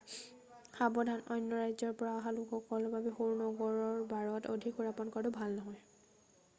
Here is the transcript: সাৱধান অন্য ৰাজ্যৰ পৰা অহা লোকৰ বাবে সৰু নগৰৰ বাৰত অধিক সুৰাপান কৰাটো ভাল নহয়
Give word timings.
সাৱধান 0.77 1.19
অন্য 1.35 1.59
ৰাজ্যৰ 1.59 1.93
পৰা 1.99 2.13
অহা 2.21 2.33
লোকৰ 2.37 2.87
বাবে 2.95 3.13
সৰু 3.19 3.37
নগৰৰ 3.43 4.01
বাৰত 4.15 4.55
অধিক 4.57 4.79
সুৰাপান 4.81 5.15
কৰাটো 5.17 5.35
ভাল 5.41 5.59
নহয় 5.61 6.39